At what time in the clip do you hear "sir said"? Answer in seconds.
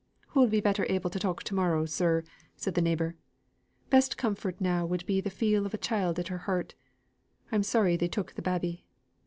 1.85-2.73